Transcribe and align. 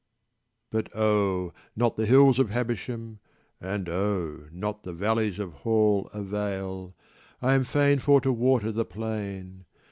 But 0.71 0.89
oh, 0.95 1.53
not 1.75 1.95
the 1.95 2.07
hills 2.07 2.39
of 2.39 2.49
Habersham, 2.49 3.19
And 3.59 3.87
oh, 3.87 4.47
not 4.51 4.81
the 4.81 4.93
valleys 4.93 5.37
of 5.37 5.53
Hall 5.61 6.09
Avail: 6.11 6.95
I 7.39 7.53
am 7.53 7.63
fain 7.63 7.99
for 7.99 8.19
to 8.21 8.33
water 8.33 8.71
the 8.71 8.83
plain. 8.83 9.65